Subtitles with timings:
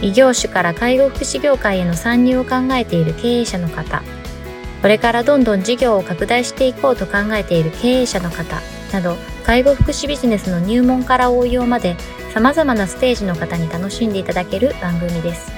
[0.00, 4.02] 異業種から介護福祉業界への参入を考えている経営者の方、
[4.82, 8.60] これからどんどん事業を拡大していこうと考えている経営者の方
[8.92, 11.96] など、介護福祉ビジネスの入門から応用まで
[12.34, 15.50] 様々なステージの方に楽しんでいただける番組です。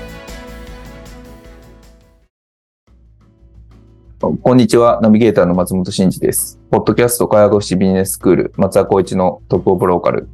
[4.20, 5.00] こんにちは。
[5.00, 6.60] ナビゲーターの松本慎二です。
[6.70, 10.28] ポッドキャスト介護福祉ビジネススクール松田光一のトップオブローカル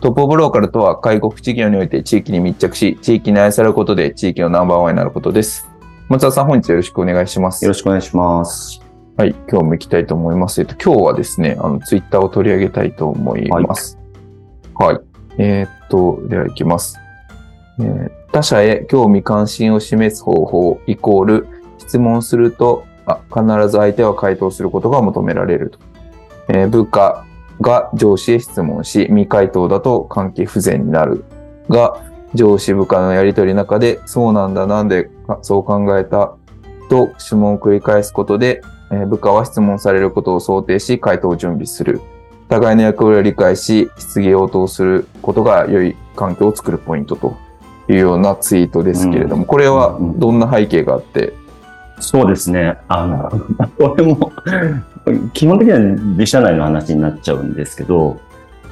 [0.00, 5.68] トップオブローカルとは介護福祉業において地域に密着し、地域に愛されることで地域のナンバーワンになることです。
[6.08, 7.64] 松田さん、本日よろしくお願いします。
[7.64, 8.80] よろしくお願いします。
[9.16, 10.60] はい、今日も行きたいと思います。
[10.60, 13.98] えっと、今日はですね、あの、ツイッターを取り上げたいと思います。
[14.74, 14.94] はい。
[14.94, 15.04] はい、
[15.38, 16.96] えー、っと、では行きます。
[17.80, 21.46] えー、他者へ興味関心を示す方法イコール
[21.78, 25.78] 質問するとあ必ず相手は回答することが求められると。
[26.48, 27.26] えー、部下、
[27.60, 31.24] が上司へ質問し、未回答だと関係不全になる。
[31.68, 32.00] が、
[32.34, 35.10] 上司部下のやりとりの中で、そうなんだ、なんで
[35.42, 36.34] そう考えた
[36.88, 42.00] と質問を繰り返すことで、え部下は質問されることを想定し、回答を準備する。
[42.48, 47.36] 互いの役割を理解し、質疑応答することが良い環境を作るポイントと
[47.88, 51.34] いうようなツイートですけれども、うん、これはどんな背景があって？
[52.00, 52.78] そうですね。
[52.88, 53.30] あの、
[53.76, 54.32] これも
[55.32, 58.20] 基本的には自社内の話になっちゃうんですけど、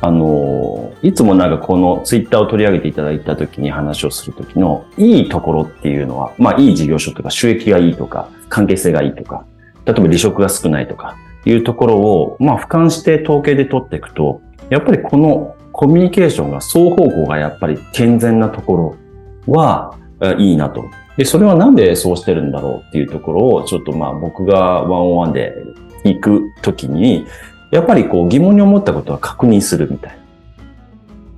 [0.01, 9.47] あの、いつもなんかこのツイッターを取り上げていただいた時に話をする時のいいところっていうのは、まあいい事業所とか収益がいいとか、関係性がいいとか、
[9.87, 18.97] 例えば離職が少ないとかいうところを、まあ俯瞰して統計で取っていくと、やっぱりこのコミュニケーションが双方向がやっぱり健全なとこ
[19.47, 19.95] ろは
[20.39, 20.85] いいなと。
[21.17, 25.55] で、それはなんでそうしてるんだろうっていうところを、ちょっとまあ僕がワンオンワンで
[26.15, 27.27] 行くときに、
[27.71, 30.27] やっぱりこう疑問に思ったことは確認するみたいな。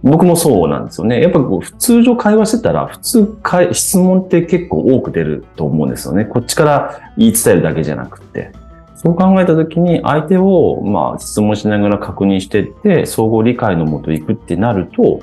[0.02, 1.20] 僕もそうなんですよね。
[1.20, 6.24] やっぱこう普通常会話してたら、普通か質問って結構多く出ると思うんですよね。
[6.24, 8.52] こっちから言い伝えるだけじゃなくて。
[9.00, 15.20] そう考えたときに相手をまあ質問しながら確認していって、相互理解のもと行くってなると、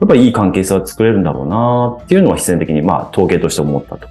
[0.00, 4.08] やっぱりいい関係性は作れるんだろうなっていうのは必然的にまあ統計として思ったと。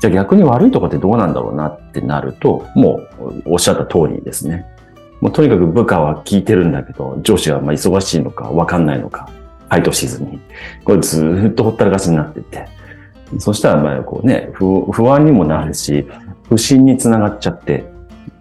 [0.00, 4.66] じゃあ逆に悪いとこってどうなんだろうなってなると、もうおっしゃった通りですね。
[5.20, 9.28] もうとにかく部下は聞いてるんだけど、上司はまあ忙しいのかわかんないのか、
[9.68, 10.40] 回答しずに、
[10.84, 12.66] これずっとほったらかしになってて、
[13.38, 16.06] そしたらまあこうね、不安にもなるし、
[16.48, 17.84] 不信につながっちゃって、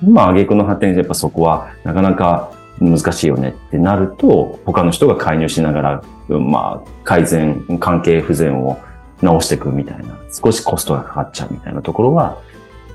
[0.08, 8.78] まあ挙句の果てにやっぱそこはなかなか難しいよねってなると、他の人が介入しながら、まあ改善、関係不全を
[9.22, 12.38] 直していくみたいな、少しコストがかかっちゃうみたいなところは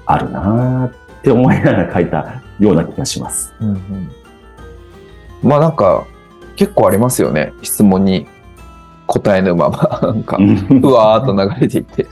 [0.07, 0.87] あるな
[1.19, 3.55] って思いながら書いたような気がします。
[3.61, 4.11] うんうん、
[5.43, 6.07] まあなんか
[6.57, 7.53] 結構ありますよね。
[7.63, 8.27] 質問に
[9.07, 12.07] 答えぬまま、なんか、ふわーっと流れていって。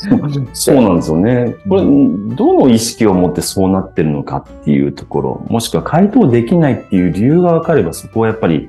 [0.53, 1.56] そうなんですよね。
[1.66, 8.69] これ、どの意識を持ってそうなってるのかっていうところ、もしくは回答できないっていう理由が分かれば、そこはやっぱり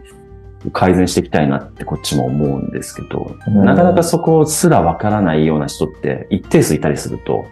[0.74, 7.46] 改善していきたいなってこっちも思うんですけど、なかなかそこすらわからないような人って一定数いたりすると、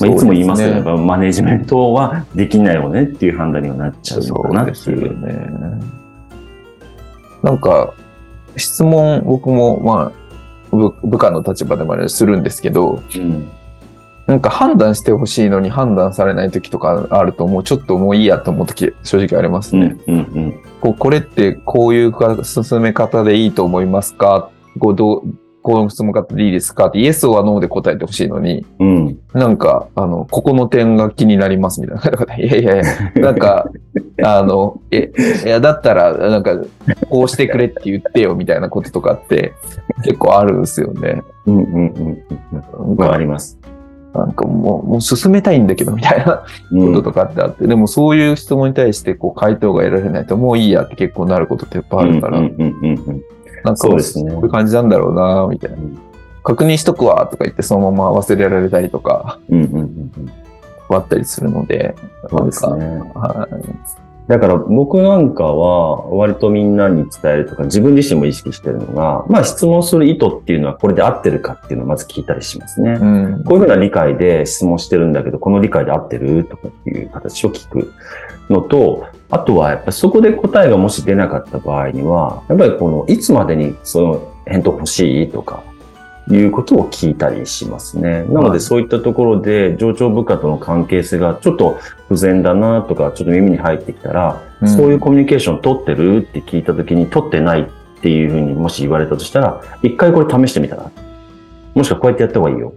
[0.00, 5.26] まあ、いつも言いますけど、ね、マネジメントはできないよねっていう判断にはなっちゃうのかなっていう。
[5.26, 5.84] ね、
[7.42, 7.94] なんか、
[8.56, 10.28] 質問僕もまあ
[10.70, 13.50] 部下の立場でもあれするんですけど、うん、
[14.28, 19.96] なんか判断してほしいのに判断されない時とかあると、もうちょっともういいやと思う時正直ありますね。
[20.06, 24.50] うんうんうん、こうこれってこういう進め方でいいと思いますか？
[24.78, 25.22] こうどう
[25.62, 26.86] この質問方でいいですか？
[26.86, 32.36] って、イエスはノーで答えてほしいのに、うん、なんか、あの、ここの点が気になりますみたいな。
[32.36, 32.84] いやいやい
[33.16, 33.68] や、なんか、
[34.22, 35.10] あの、え、
[35.44, 36.58] いや、だったら、なんか、
[37.10, 39.52] こうしてくれって言ってよみたいなこととかって
[40.04, 41.22] 結構あるんですよね。
[41.46, 42.18] うんうん
[42.86, 42.96] うん。
[42.96, 43.58] わかります。
[44.14, 52.50] なんかもう、もう進めたいんだけど、みたいなこととかってあって、うん、でもそういう質問に対して、こう、回答が得られないと、もういいやって結構なることってやっぱあるから、なん
[53.64, 54.32] かそうですね。
[54.32, 55.78] こういう感じなんだろうな、みたいな。
[56.42, 60.32] 確認しとくわ、とか言って、そのまま忘れられたりとか、うんうんうん
[60.96, 61.94] あったりするので、
[62.30, 62.86] そうですね。
[63.14, 64.07] はい。
[64.28, 72.98] だから僕なんかは割とみんなに伝えるとか自分自身も意識してるのが、まあ質問する意図っていうのはこれで合ってるかっていうのをまず聞いたりしますね。
[73.00, 73.44] うん。
[73.44, 77.92] こういうふうな理解で質問してるんだけど、この理解で合ってるとかっていう形を聞く
[78.50, 85.62] のと、あとはやっぱりそこで答えがもし出なかった場合には、やっぱりこのいつまでにその返答欲しいとか、
[86.30, 88.24] いうことを聞いたりしますね。
[88.24, 91.78] なのはいでそういったところで上長部下との関係性がちょっと
[92.08, 97.66] 不全だなとか、ちょっと耳に入ってきたら、うんそういうコミュニケーション取ってるって聞いたときに取ってないっ
[98.02, 100.90] ていうふうにもし言われたとしたら、一回これ試してみたら。
[101.74, 102.72] もしくはこうやってやった方がいいよ。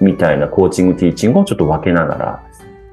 [0.00, 2.42] みたいなコーチング、ティーチングをちょっと分けながら、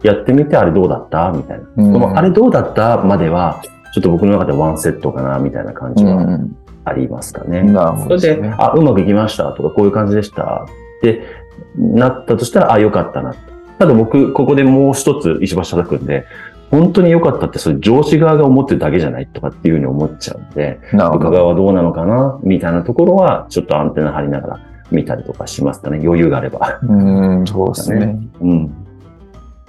[0.04, 1.32] やってみてあれどうだった？
[1.32, 1.66] みたいな。
[1.76, 2.98] うんこのあれどうだった？
[3.04, 3.62] までは、
[3.96, 6.56] ちょっと僕の中でワンセットかな、みたいな感じはうん
[6.90, 7.64] ありますかね。
[7.64, 8.54] なるほそれで。
[8.58, 11.24] あ、うまくいきましたとか、こういう感じでしたって
[11.78, 13.36] なったとしたら、あ、よかったな。
[13.78, 16.26] ただ僕、ここでもう一つ石橋叩くんで、
[16.72, 21.32] 本当に良かったって、それ上司側が思ってるだけじゃないとかっていうふうに思っちゃうんで、部下。
[21.32, 22.40] 側はどうなのかな？
[22.44, 24.60] みたいなところは、ちょっとアンテナ張りながら
[24.92, 26.00] 見たりとかしますかね。
[26.04, 26.80] 余裕があれば。
[26.84, 28.20] うん、そうですね。
[28.42, 28.72] うん。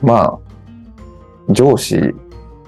[0.03, 0.39] まあ、
[1.53, 2.15] 上司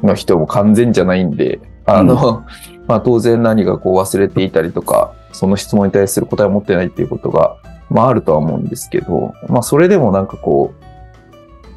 [0.02, 2.44] の人も完全じゃないんで、あの、
[2.86, 7.56] まあ当然何かこう忘れていたりとか、その質問に対する答えを持ってないっていうことが、
[7.90, 10.74] まああるとは思うんですけど、まあそれでもなんかこ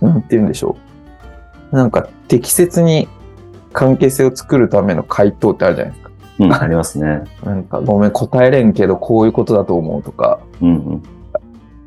[0.02, 0.78] う、なんて言うんでしょ
[1.72, 1.76] う。
[1.76, 3.08] なんか適切に
[3.74, 6.12] 関係性を作るための回答ってあるじゃないですか。
[6.38, 7.24] うん、ありますね。
[7.44, 11.04] なんかごめん答えれんけどこういうことだと思うとか、うんうん。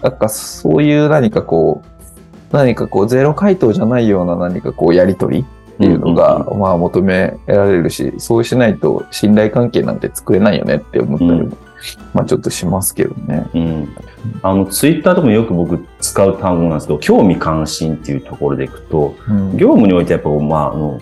[0.02, 5.44] なんかそういう何かこう、何かこうゼロ回答じゃないような何かこうやりとり
[5.78, 11.56] っていうのが、うんまあ求められるし、そうしないと信頼関係なんて作れないよねって思ったりも、うん
[12.12, 13.48] まあちょっとしますけどね。
[13.54, 13.96] うん。
[14.42, 21.00] あの、ツイッターとかもよく僕使う単語なんですけど、興味関心っていうところでいくと、うん業務においてやっぱ、まあ、あの、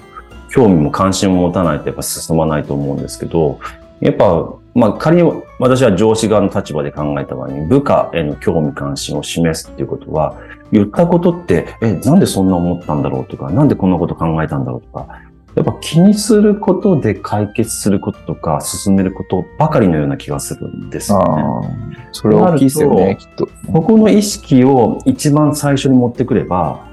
[0.51, 3.59] 興味も関心も持たないとやっぱ進まないと思うんですけど、
[4.01, 10.37] やっぱ、まあ仮に私は上司側の立場で考えた場合に部下への興味関心を示すっていうことは、
[10.71, 15.23] 言ったことって、え、なんでそんな思ったんだろうとか、なんでこんなこと考えたんだろうとか、
[15.55, 22.09] やっぱ気にすることで解決することとか進めることばかりのような気がするんですよね。
[22.13, 23.49] それは大きいですよね、きっと。
[23.73, 26.85] ここの意識を一番最初に持ってくれば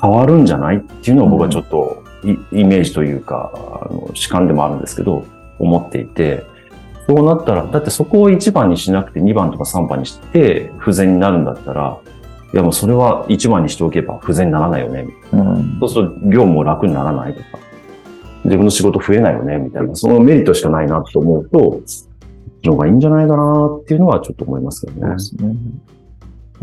[0.00, 3.50] 変わるんじゃないっていうのを僕はちょっとイ,、イメージというか、
[3.82, 5.24] あの主観でもあるんですけど、
[5.58, 6.46] 思っていて、
[7.06, 11.98] そうなったら、だってそこを1番にしなくて2番とか3番にして不全になるんだったら、
[12.52, 15.06] いやもうそれは1番にしておけば不全にならないよね。
[15.32, 15.76] うん。
[15.80, 17.58] そうすると業務も楽にならないとか、
[18.44, 21.80] 自分の仕事増えないよね、みたいな、そのメリットしかないなと思うと、
[22.64, 25.18] の方がいいんじゃないかなっていうのはちょっと思いますけどねね。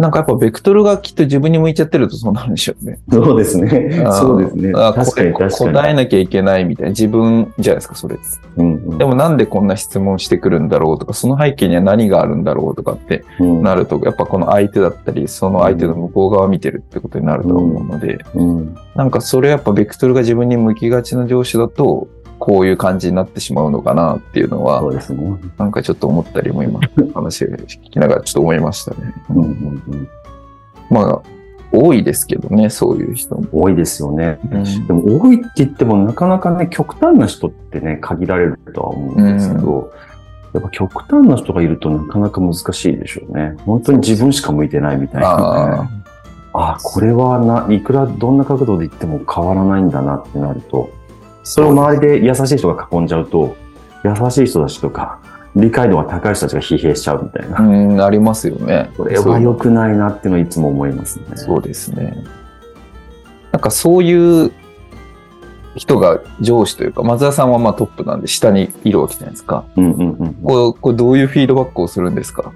[0.01, 2.99] なんかやっぱベクトルがきっと自分に向いちゃってるとそうなるんでしょうね。
[3.11, 4.03] そうですね。
[4.11, 4.73] そうですね。
[4.75, 5.73] あ確かに確かに。
[5.73, 8.17] 答えなきゃいけないみたいな自分じゃないですか、それ。
[8.57, 22.07] うんうんでもなんでこんな質問してくるんだろうとか、その背景には何があるんだろうとかってうんなると、やっぱこの相手だったり、その相手の向こう側を見てるってことになると思うので、うんなんかそれやっぱベクトルが自分に向きがちな上司だと、
[22.41, 25.39] こういう感じになってしまうのかなっていうのはそ、うですね。
[25.59, 26.79] なんかちょっと思ったりも今、
[27.13, 29.13] 話を聞きながらちょっと思いましたね。
[29.29, 30.09] うんうんうん
[30.89, 31.21] まあ、
[31.71, 33.45] 多いですけどね、そういう人も。
[33.51, 34.39] 多いですよね。
[34.51, 39.93] うんでも多いって言ってもなかなかね、極端な人ってね、限られるとは思うんですけど、
[40.53, 43.55] やっぱ極端な人がいるとなかなか難しいでしょうね。
[43.67, 45.43] 本当に自分しか向いてないみたいな、ね。
[45.43, 45.89] あ
[46.53, 50.89] ああ、これはな、いくらどんな角度で言っても変わらないんだなってなると、
[51.43, 53.55] それを周りで優しい人が囲んじゃうと、
[54.03, 55.19] 優しい人たちとか、
[55.55, 57.59] 理解度が高い人たちが疲弊しちゃうみたいな。
[57.59, 58.89] あ、うん、ありますよね。
[58.95, 61.25] これは良くないなっていうのはいつも思いますね。
[61.35, 62.23] そうですね。
[63.51, 64.51] なんかそういう
[65.75, 69.65] 人が上司というか、松田さんはまあトップなんで下にいるわけじゃないですか？
[69.75, 70.33] うんうんうん。
[70.35, 72.53] こうこれどういうフィードバックをするんですか？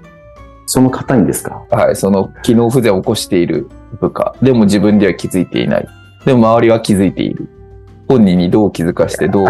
[0.66, 1.66] その方にですか？
[1.70, 3.68] はい、その機能不全を起こしている
[4.00, 4.34] 部下。
[4.42, 5.88] でも自分では気づいていない。
[6.24, 7.48] でも周りは気づいている。
[8.08, 9.46] 本人にどう気づかしてどう？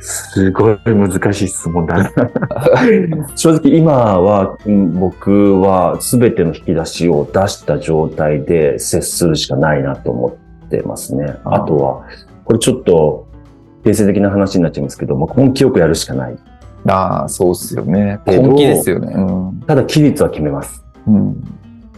[0.00, 2.10] すごい難しい質問だな。
[3.36, 11.36] 正直今は、うん僕は全ての引き出しを出した状態で接するしかないなと思ってますね。
[11.44, 12.02] ああとは、
[12.44, 13.26] これちょっと、
[13.82, 16.36] 定性的な話になっちゃいますけど、もう根気よくやるしかない。
[16.86, 18.20] ああ、そうっすよね。
[18.26, 19.14] けど本気ですよね。
[19.14, 19.20] う
[19.52, 19.60] ん。
[19.66, 20.84] ただ、期日は決めます。
[21.06, 21.42] うん。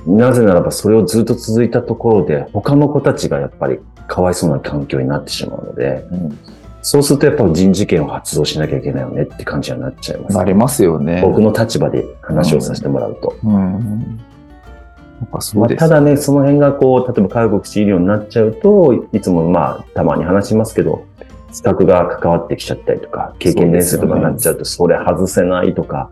[0.06, 6.38] なぜならば、それをずっと続いたところで、他の子たちがやっぱりかわいそうな環境になってしまうので、うん
[6.86, 10.36] そうするとやっぱり人事権を発動しなきゃいけないよねって感じになっちゃいます。
[10.36, 11.20] なりますよね。
[11.20, 13.34] 僕の立場で話をさせてもらうと。
[13.42, 13.50] うん。
[13.52, 14.20] なん
[15.54, 15.68] まあ。
[15.74, 21.04] ただね、その辺がこう、例えば介護福祉医療になっちゃうと、いつもまあ、たまに話しますけど、
[21.52, 26.10] 資格が関わってきちゃったりとか、経験年数とかになっちゃうと、それ外せないとか、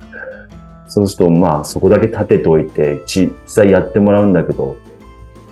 [0.89, 4.77] そうすると、まあ、そこだけ立てておいて、実際やってもらうんだけど、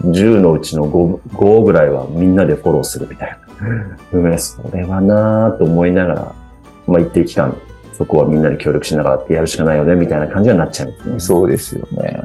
[0.04, 3.38] 10のうちの 5, 5ぐらいはみんなでフォローするみたいな。
[4.12, 6.32] うん、それはなぁと思いながら、
[6.86, 7.56] まあ一定期間、
[7.92, 11.20] そこはみんなで協力しながらってやるしかないよね、みたいな感じになっちゃうんですね。
[11.20, 12.20] そうですよね。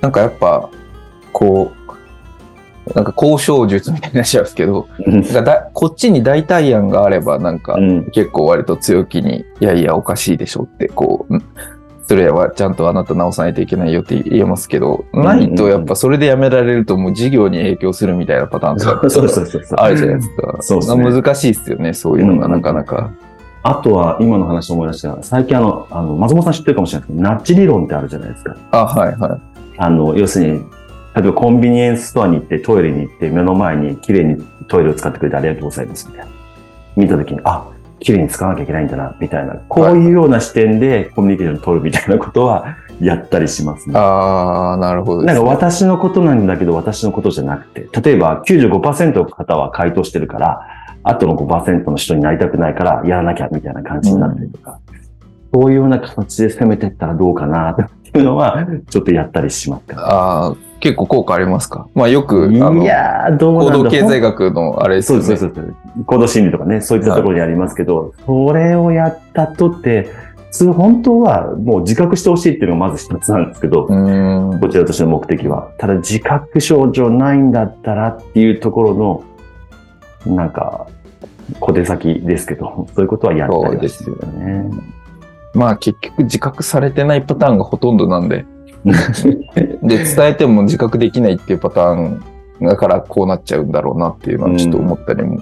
[0.00, 0.68] なんかやっぱ、
[1.32, 8.10] こう、なんか交渉術みたいになっちゃうんですけど、なんかだこっちに代替案があれば、なんかうん。
[8.10, 11.42] 結構割と強気に、いやいやおかしいでしょって、こう、ん
[12.08, 19.62] それはちゃんとあなた直さないといけないよって言えますけど、んないとやっぱそれでやめられるともう事業に影響するみたいなパターンとかそうそうそう。
[19.76, 20.56] あるじゃないですか。
[20.60, 23.10] そうですね難しいですよね、そういうのがなかなか。
[23.62, 28.56] あとは、今の話を思い出した最近あの、あの、松本さん知ってるかもしれないですけど、ナッジ理論ってあるじゃないですか。
[28.70, 29.40] あ、はいはい。
[29.76, 30.60] あの、要するに、
[31.14, 36.32] 例えばコンビニエンスストアに行ってトイレに行って目の前に綺麗にトイレを使ってくれてありがとうございますみたいな。
[36.96, 37.68] 見たときに、あ、
[38.00, 39.54] 綺麗に使わなきゃいけないんだな、みたいな。
[39.68, 43.98] こういうような視点でコミュニケーションを取るみたいなことはやったりしますね。
[43.98, 50.60] ああ、なるほどでなんか私のことなんだけど私のことじゃなくて、例えば95%の方は回答してるから、
[51.02, 54.78] あとの5%の人になりたくないからやらなきゃみたいな感じになったりとか、
[55.52, 61.86] そういうような形で攻めていったらどうかなっていうのは、ちょっとやったりしますかああ、結構効果ありますか？
[61.94, 65.24] まあよく、あいの、やー、どう行なんだ動経済学のあれですよね。
[65.24, 65.66] そうです、そうです。
[65.94, 70.10] そう行動心理とかね、そういったところにありますけど、それをやったとって、
[70.50, 73.86] 普通本当はもう自覚してほしいっていうのがまず一つなんですけど。
[73.86, 75.70] こちらとしての目的は。
[75.78, 79.22] ただ自覚症状ないんだったらっていうところ
[80.26, 80.86] の、なんか、
[81.60, 84.70] 小手先ですけど、そういうことはやったりはそうですよね。
[85.54, 88.46] まあ結局自覚されてないパターンがほとんどなんで。
[89.82, 92.22] で、伝えても自覚できないっていうパターン
[92.60, 95.40] だからこうなっちゃうんだろうなっていうのはちょっと思ったりも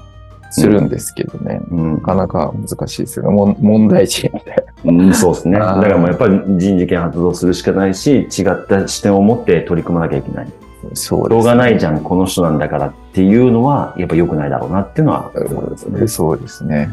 [0.50, 1.60] するんですけどね。
[1.70, 3.56] うんなかなか難しいですよね。
[3.60, 5.58] 問題児みたいうん、そうですね。
[5.58, 10.46] だからもうやっぱり人事権発動するしかないし、違った視点を持って取り組まなきゃいけない。
[10.46, 10.52] な。
[10.94, 15.32] そうしょうがないじゃゃん、この人なんだからっていうのは、やっぱ良くないだろうなっていうのは、
[16.06, 16.90] そうですね。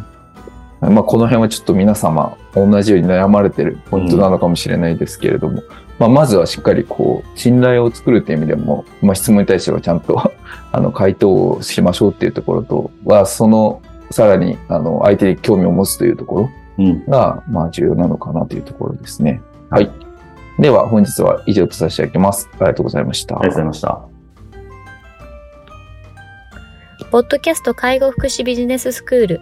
[0.90, 5.64] まあこの辺はちょっと皆様同じように悩まれてるポイントなのかもしれないですけれども、
[6.00, 10.20] まあまずはしっかりこう信頼を作るという意味でも、まあ質問に対してはちゃんと
[10.72, 16.50] あの回答をしましょうっていうところとは、そのさらにあの相手に興味を持つというところ
[16.80, 17.06] うん。
[17.06, 19.42] がまあ重要なのかなというところですね。
[19.70, 19.92] はい。
[20.60, 22.50] では本日は以上とさせていただきます。
[22.54, 23.40] ありがとうございました。
[23.40, 24.14] ありがとうございました。
[27.12, 29.42] ポッドキャスト介護福祉ビジネススクール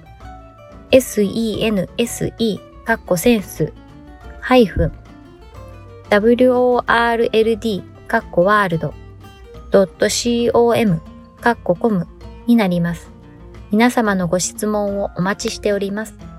[0.91, 3.71] sense カッコセンス
[4.39, 4.91] ハイフン
[6.09, 8.93] world カッコワールド
[9.71, 11.01] .com
[11.39, 12.07] カッココム
[12.45, 13.09] になります。
[13.71, 16.30] 皆様のご質問をお待ちしております。